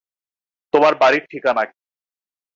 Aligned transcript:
তোমার 0.73 0.93
বাড়ির 0.95 1.23
ঠিকানা 1.31 1.63
কী? 1.65 1.77